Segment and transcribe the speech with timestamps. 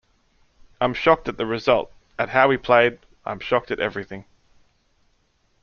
[0.81, 4.25] I'm shocked at the result, at how we played, I'm shocked at everything.